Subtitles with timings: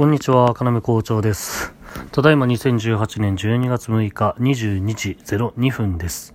[0.00, 1.74] こんにちは、金目校長です。
[2.10, 6.32] ただいま2018年12月6日22時02分です。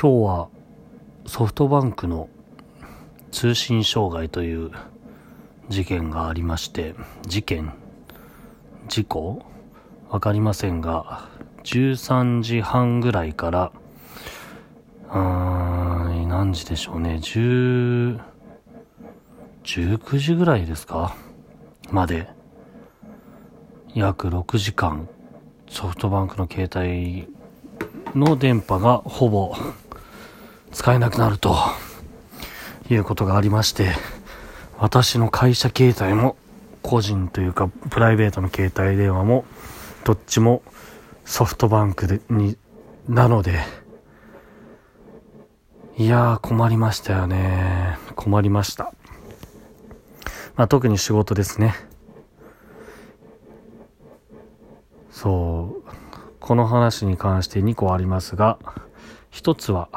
[0.00, 0.48] 今日は
[1.26, 2.28] ソフトバンクの
[3.32, 4.70] 通信障害という
[5.68, 6.94] 事件がありまして、
[7.26, 7.72] 事件
[8.86, 9.42] 事故？
[10.10, 11.28] わかりませんが、
[11.64, 13.72] 13時半ぐらいから、
[15.08, 18.20] うーん、何時でしょうね、10、
[19.64, 21.16] 19時ぐらいですか？
[21.90, 22.28] まで、
[23.94, 25.08] 約6時間、
[25.68, 27.28] ソフトバンクの携帯
[28.18, 29.54] の電波がほぼ
[30.72, 31.56] 使えなくなると
[32.90, 33.92] いうことがありまして、
[34.78, 36.36] 私の会社携帯も
[36.82, 39.44] 個人というかプライベートの携帯電話も
[40.04, 40.62] どっちも
[41.24, 42.56] ソフトバンクでに
[43.08, 43.60] なので
[45.96, 48.92] いやー困りましたよね困りました。
[50.56, 51.74] まあ特に仕事ですね
[55.10, 55.90] そう
[56.40, 58.58] この話に関して2個ありますが
[59.30, 59.88] 1つは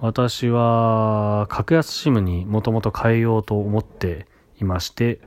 [0.00, 4.26] 私は格安 SIM にもともと変えようと思って
[4.60, 5.18] いまして、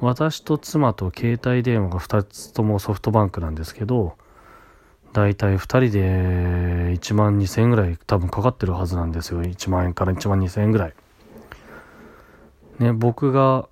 [0.00, 4.16] 私と妻と携帯電話が2つともソフトバンクなんですけど、
[5.14, 5.98] だいたい2人で
[7.00, 9.40] 1万2000円ぐらい多分かかってるはずなんですよ。
[9.42, 10.94] 1万円から1万2000円ぐらい。
[12.78, 13.68] ね、僕が、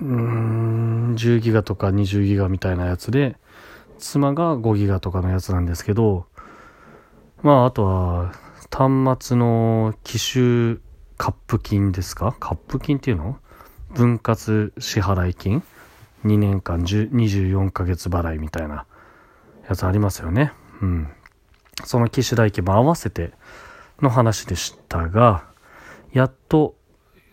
[0.00, 3.36] うーん、10ギガとか20ギガみたいなやつで、
[3.98, 6.26] 妻が5ギガとかのやつなんですけど、
[7.42, 8.32] まあ、あとは、
[8.70, 10.76] 端末の機種
[11.16, 12.36] カップ金ですか？
[12.38, 13.38] カップ金っていうの？
[13.94, 15.62] 分割支払い金
[16.24, 18.84] ？2年間24ヶ月払いみたいな
[19.68, 20.52] やつありますよね。
[20.82, 21.08] うん。
[21.84, 23.32] その機種代金も合わせて
[24.02, 25.44] の話でしたが、
[26.12, 26.74] やっと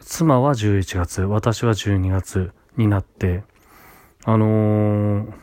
[0.05, 3.43] 妻は11月、私は12月になって、
[4.25, 5.33] あのー、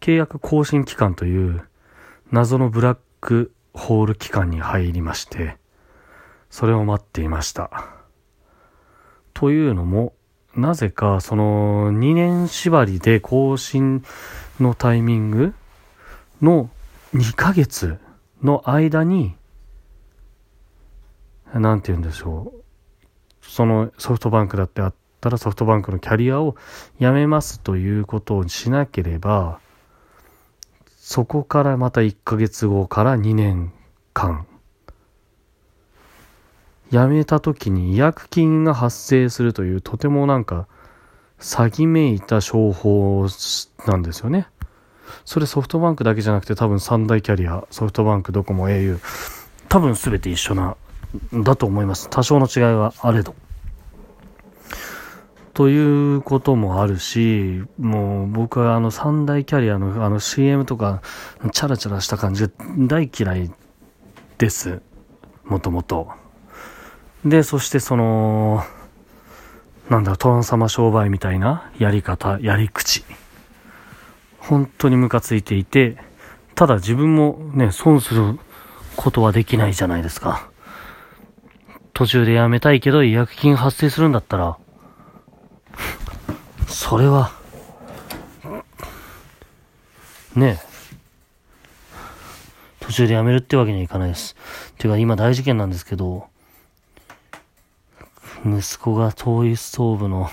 [0.00, 1.62] 契約更新期間という
[2.30, 5.56] 謎のブラックホール期間に入りまして、
[6.50, 7.88] それを待っていました。
[9.32, 10.12] というのも、
[10.54, 14.04] なぜかその2年縛りで更新
[14.60, 15.54] のタイミング
[16.40, 16.70] の
[17.14, 17.98] 2ヶ月
[18.42, 19.36] の間に、
[21.52, 22.63] なんて言うんでしょう。
[23.48, 26.56] そのソフトバンクだってあったらソフトバンクのキャリアを
[27.00, 29.60] 辞めますということをしなければ、
[30.96, 33.72] そこからまた1ヶ月後から2年
[34.12, 34.46] 間、
[36.90, 40.68] 辞めた時に違約金が発生するというとてもなんか
[41.38, 43.26] 詐欺めいた商法
[43.86, 44.46] なんですよね。
[45.24, 48.98] それソフトバンクだけじゃなくて多分三大キャリア、ソフトバンク、ドコモ、au、
[49.68, 50.76] 多分全て一緒な、
[51.32, 52.08] だと思います。
[52.10, 53.34] 多少の違いはあれど。
[55.54, 61.00] ということもあるし、もう僕はあの三大キャリアのあの CM とか
[61.52, 63.50] チャラチャラした感じが大嫌い
[64.38, 64.82] です。
[65.44, 66.08] もともと。
[67.24, 68.64] で、そしてその、
[69.88, 73.04] なんだろ、殿様商売みたいなやり方、やり口。
[74.38, 75.96] 本当にムカついていて、
[76.54, 78.38] ただ自分もね、損する
[78.96, 80.50] ことはできないじゃないですか。
[81.94, 84.58] 途中でやめたいけど違約金発生するんだったら、
[86.66, 87.30] それは、
[90.34, 90.74] ねえ、
[92.80, 94.34] 途中でやめるってわけにはいかないです。
[94.76, 96.26] ていうか今大事件なんですけど、
[98.44, 100.28] 息子が灯油ストーブの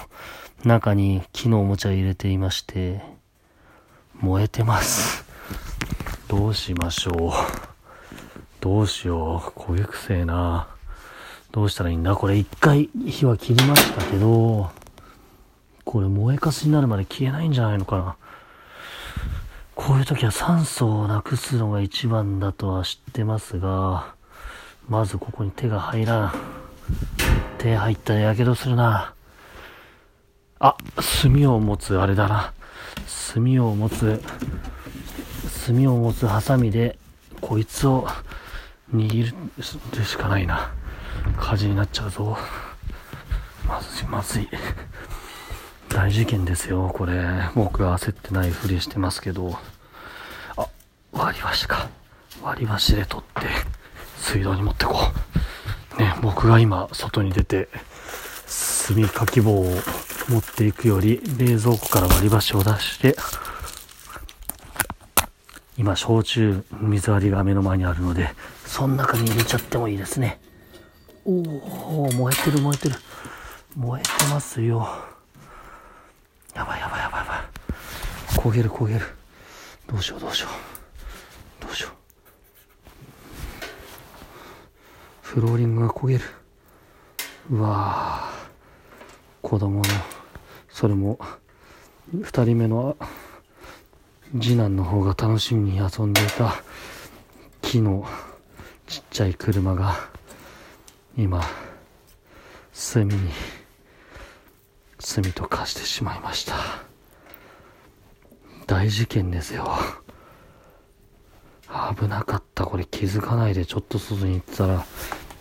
[0.65, 3.03] 中に木のおもちゃ入れていまして、
[4.19, 5.23] 燃えてます。
[6.27, 7.31] どうしましょう。
[8.59, 9.59] どうしよう。
[9.59, 10.70] 焦げくせえな。
[11.51, 12.15] どうしたらいいんだ？
[12.15, 14.69] これ一回火は切りましたけど、
[15.83, 18.15] これ燃えかすになるまで消えないんじゃないのかな。
[19.75, 24.13] こういう時は酸素をなくすのが一番だとは知ってますが、
[24.87, 26.33] まずここに手が入らん。
[27.57, 29.13] 手入ったら火傷するな。
[30.59, 30.77] あ、
[31.21, 32.53] 炭を持つあれだな。
[33.33, 34.21] 炭を持つ、
[35.65, 36.97] 炭を持つハサミで、
[37.41, 38.07] こいつを
[38.93, 39.33] 握
[39.97, 40.71] るしかないな。
[41.37, 42.37] 火事になっちゃうぞ。
[43.67, 44.49] まずい、まずい。
[45.89, 47.49] 大事件ですよ、これ。
[47.55, 49.57] 僕は焦ってないふりしてますけど。
[50.57, 50.67] あ、
[51.11, 51.89] 割り箸か。
[52.41, 53.49] 割り箸で取って、
[54.17, 54.95] 水道に持ってこ
[55.97, 56.01] う。
[56.01, 57.67] ね、僕が今外に出て
[58.87, 59.65] 炭かき棒を
[60.29, 63.15] 持っていくより冷蔵庫から割り箸を出して
[65.77, 68.29] 今焼酎水割りが目の前にあるので
[68.65, 70.39] その中に入れちゃってもいいですね
[71.25, 72.95] おお燃えてる燃えてる
[73.75, 74.87] 燃えてますよ。
[76.55, 78.39] やばいやばいやばいやばい。
[78.39, 79.05] 焦げる焦げる。
[79.87, 80.47] どうしようどうしよ
[81.61, 81.63] う。
[81.63, 81.91] どうしよう。
[85.21, 86.23] フローリングが焦げる。
[87.51, 89.47] うわぁ。
[89.47, 89.83] 子供の、
[90.69, 91.19] それも、
[92.13, 92.97] 二人目の
[94.33, 96.55] 次男の方が楽しみに遊んでいた
[97.61, 98.05] 木の
[98.87, 99.95] ちっちゃい車が
[101.21, 101.39] 今
[102.93, 103.15] 炭に
[104.97, 106.55] 炭と化してしまいました。
[108.65, 109.69] 大事件ですよ。
[111.95, 112.65] 危なかった。
[112.65, 114.83] これ気づかないでちょっと外に行ったら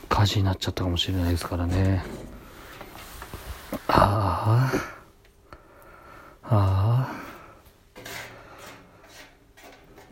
[0.08, 2.04] 火事になっちゃったかもしれないですからね。
[3.88, 4.70] あ
[6.42, 7.20] あああ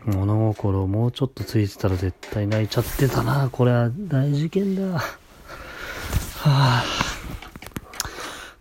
[0.05, 3.49] 物心もうちょっとついてたら絶対泣いちゃってたな。
[3.51, 5.03] これは大事件だ。
[6.41, 7.09] はあ。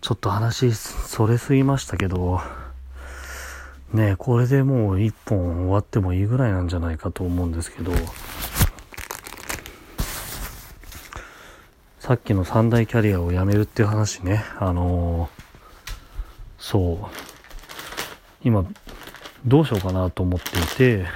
[0.00, 2.40] ちょっと話それすぎましたけど
[3.92, 7.92] ねえこれでもう一本終わってもいいぐらいなんじゃないかと思うんですけど
[11.98, 15.28] さっきの三大キャリアを辞めるっていう話ねあの、
[16.58, 17.06] そう。
[18.42, 18.64] 今
[19.44, 21.06] どうしようかなと思っていて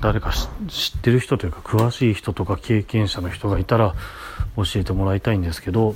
[0.00, 0.32] 誰か
[0.68, 3.94] 知ってる人というか詳しい人とか経験者の人がいたら
[4.56, 5.94] 教えてもらいたいんですけど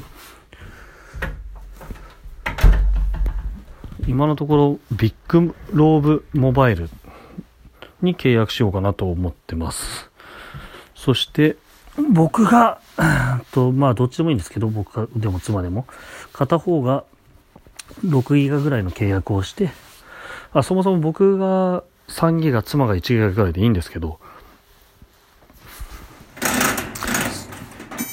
[4.07, 6.91] 今のところビッグローブモバイル
[8.03, 10.11] に契約しようかなと思ってます。
[10.95, 11.57] そして
[12.13, 12.81] 僕が
[13.53, 15.87] とまあどっちでもいいんですけど僕がでも妻でも
[16.33, 17.05] 片方が
[18.05, 19.71] 6ギガぐらいの契約をして
[20.53, 24.21] あそもそも僕が3ギガ、妻が1ギガぐらいでいいんですけど、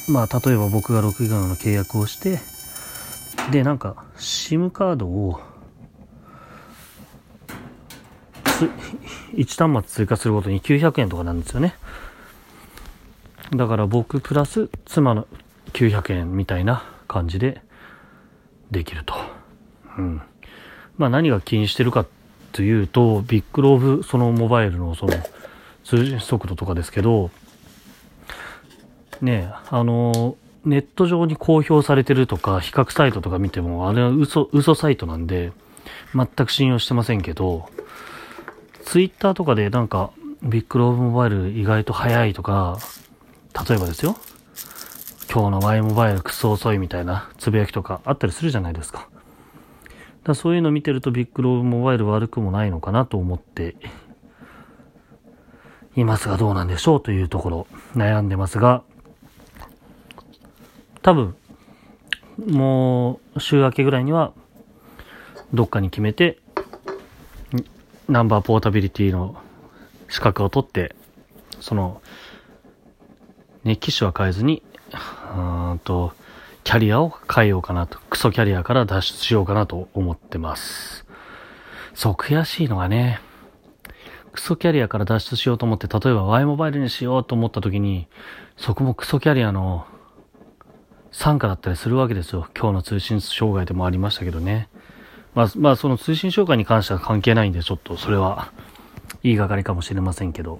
[0.07, 2.39] まあ、例えば僕が6ギガの契約をして、
[3.51, 5.41] で、なんか、SIM カードを、
[9.33, 11.75] 1端末追加するごとに900円とかなんですよね。
[13.51, 15.27] だから僕プラス妻の
[15.73, 17.61] 900円みたいな感じで
[18.71, 19.13] できると。
[19.97, 20.21] うん。
[20.97, 22.07] まあ何が気にしてるかっ
[22.51, 25.13] というと、ビッグローブ、そのモバイルのその
[25.83, 27.29] 通信速度とかですけど、
[29.21, 30.35] ねあの、
[30.65, 35.51] ネット上に公表されてるとか、比較サイトとか見ても、あれは嘘、嘘サイトなんで、
[36.13, 37.69] 全く信用してませんけど、
[38.83, 40.11] ツイッターとかでなんか、
[40.43, 42.77] ビッグローブモバイル意外と早いとか、
[43.67, 44.17] 例えばですよ、
[45.31, 49.07] 今日の Y モバイルクソ遅いみたいなつぶやきとかあったりするじゃないですか。
[50.27, 53.75] だそういうの見てるとビッグローブモバイル悪くもないのかなと思って
[55.95, 58.83] いますがどうなんでしょうというところ悩んでますが
[61.01, 61.35] 多分
[62.45, 64.33] もう週明けぐらいには
[65.53, 66.39] どっかに決めて
[68.09, 69.35] ナンバーポータビリティの
[70.09, 70.95] 資格を取って
[71.61, 72.01] その
[73.63, 74.61] ね機種は変えずに
[75.35, 75.39] う
[75.75, 76.13] んと
[76.67, 81.05] キャリアを変えようかなと、クソキャリアから脱出しようかなと思ってます。
[81.93, 83.21] そう、悔しいのがね、
[84.33, 88.09] クソキャリアから脱出しようと思って、例えば Y モバイルにしようと思った時に、
[88.57, 89.87] そこもクソキャリアの
[91.13, 92.49] 参加だったりするわけですよ。
[92.53, 94.67] 今日の通信障害でもありましたけどね。
[95.35, 98.51] まあ、まあ、その通信障害に関しては関係ないんで、ちょっとそれは
[99.23, 100.59] 言いがかりかもしれませんけど、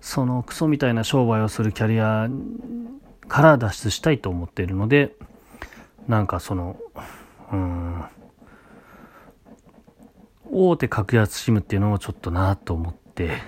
[0.00, 2.28] そのクソみたいな商売をするキャリア
[3.28, 5.14] から脱出したいと思っているので
[6.08, 6.76] なんかその
[7.52, 8.04] うん
[10.50, 13.42] 大手格安 SIM っていうのもちょっとなと思って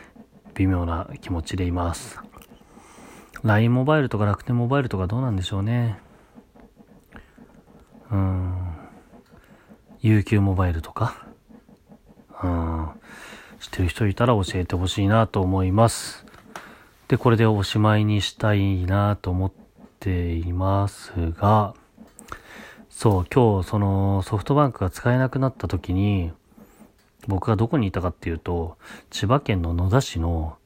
[0.55, 2.21] 微妙な気持ちでいます。
[3.45, 6.01] LINE モバイルとか楽天モバイルとかどうなんでしょうね。
[8.11, 8.53] うん
[10.03, 11.27] UQ モバイルとか。
[12.43, 12.89] うん
[13.61, 16.25] 知ってる人いたら教えてほしいなと思います。
[17.07, 19.58] でこれでおしまいにしたいなと思って
[20.01, 21.75] ていますが、
[22.89, 26.33] そう、今日そのソフトバンクが使えなくなった時に、
[27.27, 28.77] 僕がどこにいたかっていうと、
[29.11, 30.57] 千葉県の野田市の、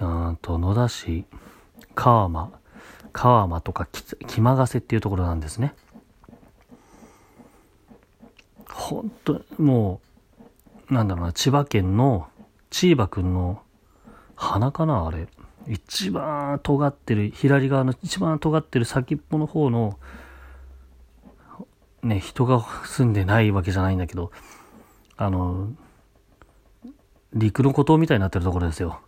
[0.00, 1.24] うんと、野田市、
[1.94, 2.50] 川間、
[3.12, 3.88] 川間とか
[4.26, 5.74] 木間ヶ瀬っていうところなんですね。
[8.68, 10.00] ほんと、も
[10.90, 12.28] う、なんだろうな、千葉県の、
[12.70, 13.62] 千葉くんの
[14.34, 15.28] 鼻かなあれ。
[15.66, 19.98] 一番尖ってる、左側の一番尖ってる先っぽの方の、
[22.02, 24.32] ね、人が住んでないわけじゃないんだけど、
[25.16, 25.72] あの、
[27.34, 29.00] 陸の孤島みたいになってるところですよ。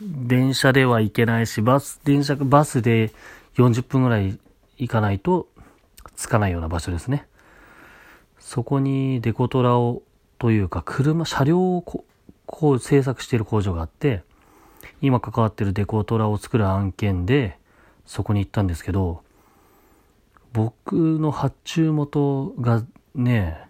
[0.00, 3.12] 電車では行けないし、バス、電車、バスで
[3.56, 4.38] 40分ぐらい
[4.76, 5.48] 行かないと
[6.16, 7.26] 着かないような場所ですね。
[8.38, 10.02] そこにデコトラを
[10.38, 12.04] というか車、車両をこ
[12.46, 14.22] こう製作している工場があって、
[15.04, 17.58] 今関わってるデコトラを作る案件で
[18.06, 19.22] そこに行ったんですけど、
[20.54, 22.82] 僕の発注元が
[23.14, 23.68] ね、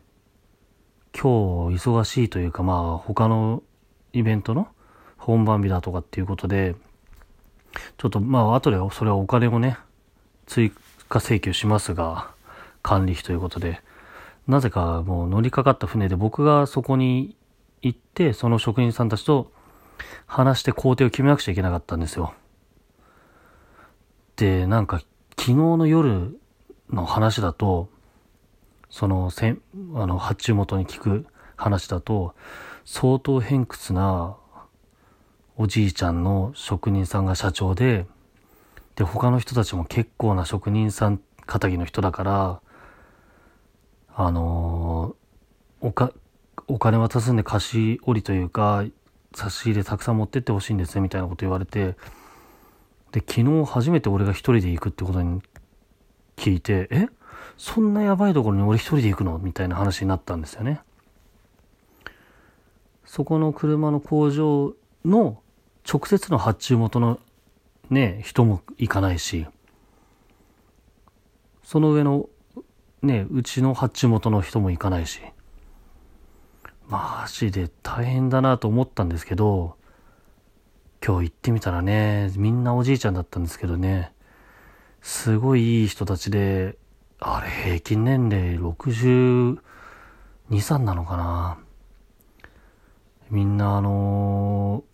[1.13, 3.65] 今日忙しいというかまあ他の
[4.13, 4.69] イベントの
[5.17, 6.77] 本番日だとかっていうことで、
[7.99, 9.77] ちょっとまあ後でそれはお金をね、
[10.47, 10.71] 追
[11.09, 12.31] 加請求しますが、
[12.83, 13.83] 管理費ということで、
[14.47, 17.37] なぜかもう乗りかかった船で僕がそこに
[17.83, 19.51] 行って、その職人さんたちと
[20.27, 22.35] 話して工程を決めなくちゃいけなかったんですよ。
[24.37, 24.99] で、なんか
[25.37, 26.39] 昨日の夜
[26.91, 27.89] の話だと、
[28.91, 29.61] そのせん、
[29.95, 32.35] あの、発注元に聞く話だと、
[32.85, 34.37] 相当偏屈な
[35.57, 38.07] おじいちゃんの職人さんが社長で、
[38.97, 42.61] で、他の人たちも結構な職人さん、仇の人だから、
[44.15, 45.17] あの、
[45.81, 46.13] おか、
[46.69, 48.85] お金渡すんで貸し折りというか、
[49.35, 51.97] 差し入れたくさん持ってってほしいんですね、みたいなこと言われて、
[53.13, 55.43] で、昨日初めて俺が一人で行くってことに
[56.37, 57.09] 聞いて、え？
[57.57, 59.39] そんなやばいところに俺一人で行くの？
[59.39, 60.81] みたいな話になったんですよね。
[63.05, 64.75] そこの車の工場
[65.05, 65.41] の
[65.89, 67.21] 直接の発注元の
[67.91, 69.47] ね、人も行かないし、
[71.63, 72.29] その上の
[73.03, 75.21] ね、うちの発注元の人も行かないし、
[76.89, 79.77] マジで大変だなと思ったんですけど、
[81.05, 84.13] 今日行ってみたらね、みんなおじいちゃんだったんですけどね、
[85.03, 86.77] すごいいい人たちで、
[87.21, 89.59] あれ平均年齢62、
[90.51, 91.59] 3なのかな。
[93.31, 94.85] みんなあの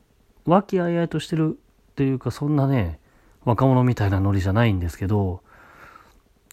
[0.47, 1.59] ー、和気あいあいとしてる
[1.92, 3.00] っていうかそんなね、
[3.44, 5.42] 若者みたいなノリじゃないんですけど、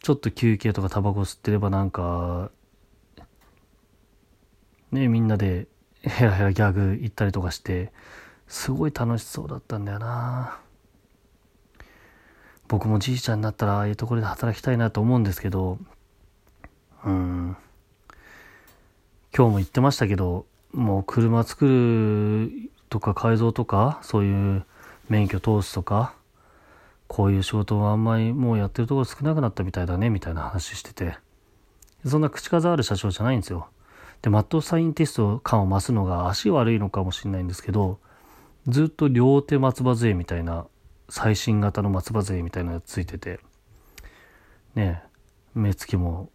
[0.02, 2.52] ちょっと休憩とかタバコ吸ってればなんか、
[4.92, 5.68] ね、みんなで
[6.02, 7.92] ヘラヘラギャグ言ったりとかして、
[8.48, 10.60] すごい楽しそうだったんだよな
[12.68, 15.78] 僕もじいちゃんになったらああいうところで働きたいなと思うんですけど、
[17.06, 17.56] うん。
[19.36, 24.66] 今日も言ってましたけど、もう車作るとか改造とか、そういう
[25.08, 26.14] 免許通すとか、
[27.08, 31.18] こういう仕事はあんまりもうやってるところ少なくなったみたいだね、みたいな話してて。
[32.06, 33.70] そんな口数ある社長じゃないんですよ。
[34.22, 38.00] で、マットサインテスト感を増すのが足悪いのかもしれないんですけど、
[38.68, 40.68] ずっと両手松葉杖みたいな、
[41.10, 43.40] 最新型の松葉杖みたいなのがついてて、
[44.76, 45.04] ね
[45.56, 46.30] 目つきも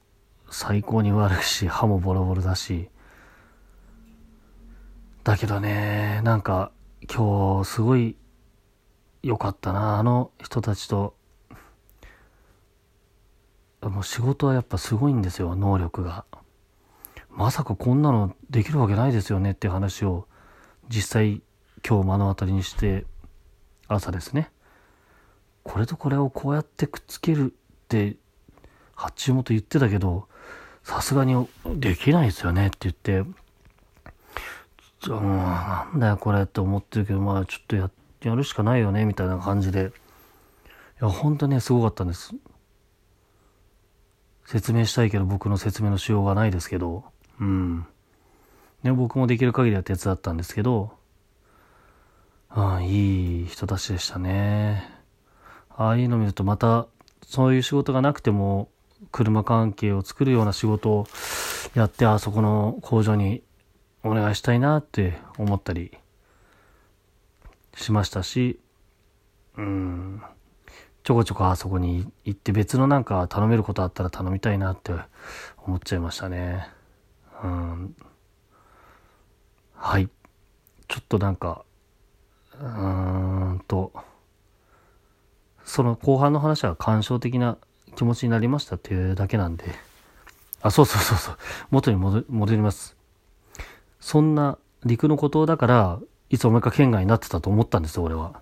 [0.51, 2.89] 最高に悪いし、歯もボロボロだし、
[5.25, 6.73] だけどね、なんか
[7.13, 8.17] 今日すごい
[9.23, 11.15] 良かったな、あの人たちと。
[13.83, 16.25] もう仕事はやっぱすごいんですよ、能力が。
[17.35, 20.27] まさかこんなのできるわけないですよねっていう話を
[20.89, 21.43] 実際
[21.87, 23.05] 今日目の当たりにして
[23.89, 24.51] 朝ですね。
[25.63, 28.17] これとこれをこうやってくっつけるって
[28.95, 30.29] 発注元言ってたけど、
[30.83, 33.25] さすがにできないですよねって言って、
[35.01, 37.91] じゃあもうなんだよこれって思ってるけど、まあちょっとや、
[38.23, 39.93] やるしかないよねみたいな感じで、
[41.01, 42.35] いや、ほんとね、すごかったんです。
[44.47, 47.05] 説明したいけど僕の説明のしようがないですけど、
[47.43, 47.87] うん。
[48.85, 50.93] ね、僕もできる限りは手伝ったんですけど、
[52.49, 54.89] ああ、いい人たちでしたね。
[55.71, 56.87] ああいうの見るとまた、
[57.27, 58.69] そういう仕事がなくても、
[59.11, 61.07] 車関係を作るような仕事を
[61.75, 63.43] やって、あそこの工場に
[64.05, 65.99] お願いしたいなって思ったり
[67.75, 68.61] しましたし、
[69.57, 70.23] うん、
[71.03, 74.93] ちょこちょこあそこに行って別のなんか頼めることあったら頼みたいなって
[75.59, 76.82] 思っちゃいましたね。
[77.43, 77.97] うん。
[79.75, 80.09] はい。
[80.89, 81.65] ちょっとなんか、
[82.61, 83.93] うーんと、
[85.65, 87.59] その後半の話は感傷的な
[87.97, 89.65] 気持ちになりましたっていうだけなんで、
[90.61, 91.37] あ、そうそうそうそう、
[91.71, 92.97] 元に戻ります。
[94.01, 98.41] そんな陸の孤島だから、いつお前か県外になってたと思ったんですよ、俺は。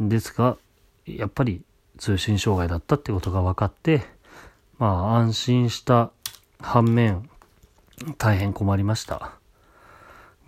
[0.00, 0.56] ですが、
[1.06, 1.62] やっぱり
[1.98, 4.02] 通信障害だったってことが分かって、
[4.82, 6.10] まあ安心した
[6.58, 7.30] 反面、
[8.18, 9.30] 大変困りました。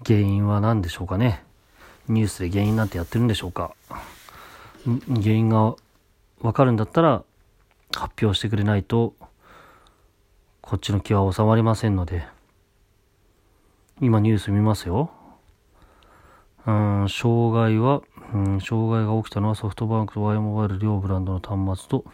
[0.05, 1.45] 原因は何でしょうかね？
[2.09, 3.77] ニュースで原因なんてやってるんでしょうか？
[4.85, 5.77] 原因が
[6.41, 7.23] わかるんだったら
[7.95, 9.15] 発表してくれないと
[10.63, 12.27] こっちの気は収まりませんので
[14.01, 15.13] 今ニュース見ますよ。
[16.67, 22.05] うん、障害はうん、障害が起きたのはソフトバンクと Y モバイル両ブランドの端末と、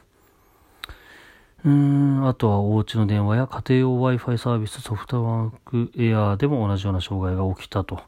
[1.64, 8.00] うん、あとはお家の電話や家庭用 Wi-Fi サービスソフトバンクエアーでも同じような障害が起きたと。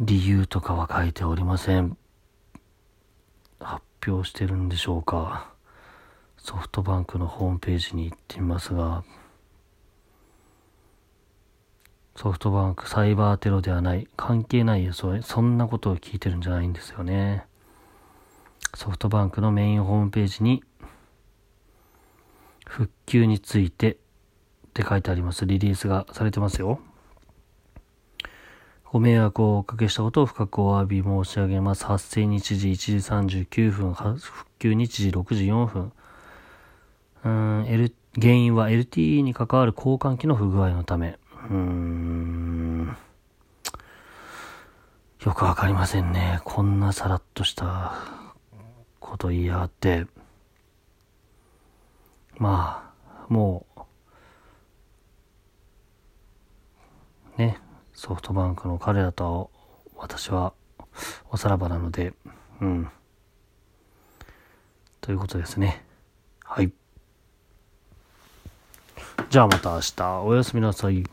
[0.00, 1.96] 理由とかは書いておりません。
[3.60, 5.52] 発表してるんでしょうか。
[6.36, 9.04] ソフトバンクのホームページに行ってみますが、
[12.16, 14.06] ソフトバンクサイバーテロではない。
[14.16, 15.22] 関係ないよ、それ。
[15.22, 17.46] そんなことを聞いてるんじゃないんですよね。
[18.74, 20.62] ソフトバンクのメインホームページに
[22.74, 23.96] 復旧についてっ
[24.74, 25.46] て書いてあります。
[25.46, 26.80] リリースがされてますよ。
[28.90, 31.84] ご迷惑をおかけしたことを深くお詫び申し上げます。
[31.84, 35.92] 発生日時1時39分、復旧日時6時4分。
[37.24, 41.16] うん、L、原因は LTE に関わる交換機の不具合のため。
[41.48, 42.96] うーん。
[45.24, 46.40] よくわかりませんね。
[46.42, 47.94] こんなさらっとした
[48.98, 50.08] こと言いやがって。
[52.38, 52.92] ま
[53.28, 53.66] あ、も
[57.36, 57.58] う、ね、
[57.92, 59.50] ソフトバンクの彼らと
[59.96, 60.52] 私は
[61.30, 62.12] おさらばなので、
[62.60, 62.88] うん。
[65.00, 65.84] ということですね。
[66.44, 66.72] はい。
[69.30, 71.04] じゃあまた明日、おやすみなさい。